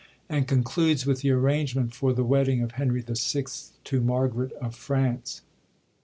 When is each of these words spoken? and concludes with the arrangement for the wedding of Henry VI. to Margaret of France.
and 0.27 0.47
concludes 0.47 1.05
with 1.05 1.21
the 1.21 1.29
arrangement 1.29 1.93
for 1.93 2.11
the 2.11 2.23
wedding 2.23 2.63
of 2.63 2.71
Henry 2.71 3.01
VI. 3.07 3.45
to 3.83 4.01
Margaret 4.01 4.51
of 4.53 4.73
France. 4.73 5.41